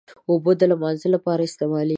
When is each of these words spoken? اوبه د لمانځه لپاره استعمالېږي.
اوبه 0.29 0.51
د 0.57 0.61
لمانځه 0.71 1.07
لپاره 1.15 1.41
استعمالېږي. 1.45 1.89